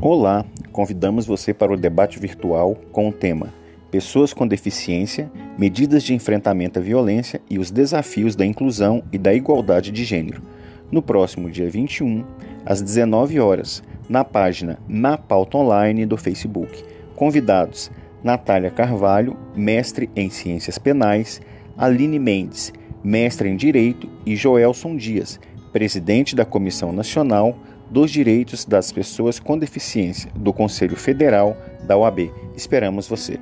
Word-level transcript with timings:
Olá, 0.00 0.44
convidamos 0.72 1.24
você 1.24 1.54
para 1.54 1.72
o 1.72 1.76
debate 1.76 2.18
virtual 2.18 2.74
com 2.92 3.08
o 3.08 3.12
tema 3.12 3.52
Pessoas 3.94 4.34
com 4.34 4.44
deficiência, 4.44 5.30
medidas 5.56 6.02
de 6.02 6.14
enfrentamento 6.14 6.80
à 6.80 6.82
violência 6.82 7.40
e 7.48 7.60
os 7.60 7.70
desafios 7.70 8.34
da 8.34 8.44
inclusão 8.44 9.04
e 9.12 9.16
da 9.16 9.32
igualdade 9.32 9.92
de 9.92 10.02
gênero. 10.02 10.42
No 10.90 11.00
próximo 11.00 11.48
dia 11.48 11.70
21, 11.70 12.24
às 12.66 12.82
19 12.82 13.38
horas, 13.38 13.84
na 14.08 14.24
página 14.24 14.80
Na 14.88 15.16
Pauta 15.16 15.58
Online 15.58 16.04
do 16.04 16.16
Facebook. 16.16 16.84
Convidados: 17.14 17.88
Natália 18.20 18.68
Carvalho, 18.68 19.36
mestre 19.54 20.10
em 20.16 20.28
Ciências 20.28 20.76
Penais, 20.76 21.40
Aline 21.78 22.18
Mendes, 22.18 22.72
mestre 23.02 23.48
em 23.48 23.54
Direito, 23.54 24.08
e 24.26 24.34
Joelson 24.34 24.96
Dias, 24.96 25.38
presidente 25.72 26.34
da 26.34 26.44
Comissão 26.44 26.92
Nacional 26.92 27.56
dos 27.90 28.10
Direitos 28.10 28.64
das 28.64 28.90
Pessoas 28.92 29.38
com 29.38 29.58
Deficiência 29.58 30.30
do 30.34 30.52
Conselho 30.52 30.96
Federal 30.96 31.56
da 31.86 31.96
OAB. 31.96 32.30
Esperamos 32.56 33.08
você. 33.08 33.38